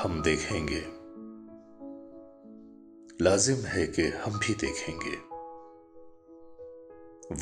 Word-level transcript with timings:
हम 0.00 0.22
देखेंगे। 0.22 0.80
लाजिम 3.24 3.56
है 3.56 3.86
कि 3.86 4.02
हम 4.02 4.38
भी 4.38 4.54
देखेंगे। 4.54 5.16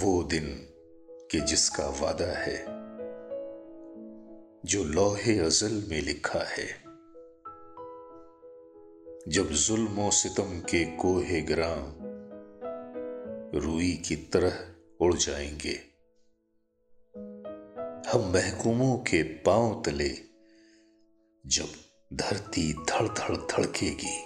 वो 0.03 0.22
दिन 0.22 0.68
कि 1.30 1.40
जिसका 1.40 1.86
वादा 1.88 2.38
है, 2.38 2.65
जो 4.65 4.84
लोहे 4.84 5.38
अजल 5.38 5.87
में 5.88 6.01
लिखा 6.02 6.38
है। 6.38 6.66
जब 9.29 9.48
जुल्म 9.48 10.11
सितम 10.11 10.61
के 10.61 10.97
कोहे 10.97 11.40
ग्राम 11.40 11.94
रुई 13.61 13.93
की 13.93 14.16
तरह 14.16 14.75
उड़ 15.01 15.15
जाएँगे। 15.15 15.80
हम 18.11 18.33
महकूमों 18.33 18.98
के 18.98 19.23
पाँव 19.23 19.83
तले 19.87 20.11
जब 21.47 21.88
धरती 22.12 22.73
धड़ 22.73 23.09
धड़ 23.09 23.37
धड़केगी। 23.37 24.16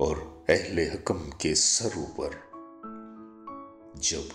और 0.00 0.44
अहले 0.50 0.84
हकम 0.84 1.18
के 1.18 1.54
सर 1.54 1.98
ऊपर 1.98 2.30
जब 4.00 4.28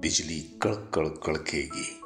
बिजली 0.00 0.40
कड़क 0.62 0.90
कड़क 0.94 1.20
कड़केगी। 1.26 2.00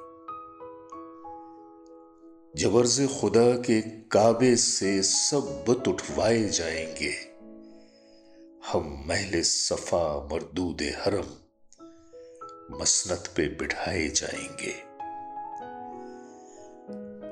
जब 2.56 2.76
अर्ज़ 2.76 3.20
खुदा 3.20 3.56
के 3.56 3.80
काबे 3.80 4.56
से 4.56 5.02
सब 5.02 5.64
बुत 5.66 5.88
उठवाए 5.88 6.44
जाएँगे, 6.44 7.12
हम 8.68 9.04
महल 9.08 9.40
सफ़ा 9.42 10.28
मरदूद 10.32 10.82
हरम 10.82 11.28
मसनत 12.80 13.34
पे 13.36 13.48
बिठाए 13.48 14.08
जाएँगे। 14.08 14.95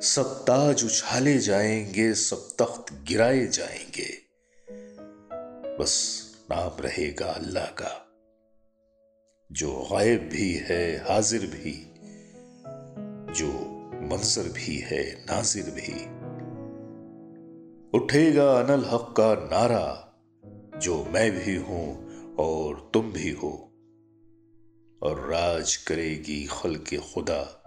सब 0.04 0.44
ताज 0.44 0.84
उछाले 0.84 1.38
जाएँगे, 1.38 2.14
सब 2.14 2.56
तख्त 2.58 2.92
गिराए 2.92 3.46
जाएँगे। 3.46 4.08
बस 5.78 6.22
नाम 6.50 6.70
रहेगा 6.80 7.26
अल्लाह 7.26 7.64
का। 7.64 8.06
जो 9.52 9.88
गायब 9.92 10.20
भी 10.20 10.54
है, 10.54 10.96
हाजिर 10.96 11.46
भी। 11.46 11.92
जो 13.32 13.48
मंजर 14.02 14.42
भी 14.42 14.76
है, 14.76 15.24
नाजिर 15.30 15.70
भी। 15.70 16.04
उठेगा 17.98 18.52
अनल 18.52 18.84
हक 18.84 19.14
का 19.20 19.34
नारा, 19.34 20.14
जो 20.78 21.04
मैं 21.04 21.32
भी 21.32 21.56
हूँ 21.56 22.10
और 22.34 22.90
तुम 22.94 23.12
भी 23.12 23.30
हो। 23.30 23.70
और 25.02 25.28
राज 25.30 25.76
करेगी 25.76 26.48
खल 26.52 26.76
के 26.76 26.96
खुदा, 26.96 27.62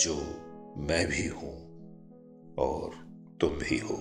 जो 0.00 0.44
मैं 0.78 1.06
भी 1.06 1.26
हूँ 1.26 1.54
और 2.58 2.90
तुम 3.40 3.50
भी 3.50 3.78
हो। 3.78 3.96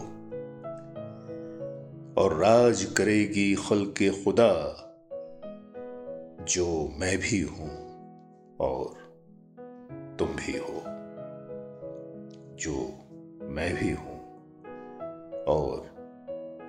और 2.17 2.33
राज 2.33 2.83
करेगी 2.97 3.55
खल 3.55 3.85
के 3.85 4.23
खुदा 4.23 4.83
जो 6.43 6.91
मैं 6.99 7.17
भी 7.17 7.41
हूँ 7.41 7.69
और 8.57 9.07
तुम 10.19 10.27
भी 10.27 10.57
हो, 10.57 10.83
जो 12.55 12.75
मैं 13.47 13.73
भी 13.75 13.91
हूँ 13.91 14.17
और 15.43 15.85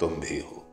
तुम 0.00 0.10
भी 0.10 0.40
हो। 0.40 0.67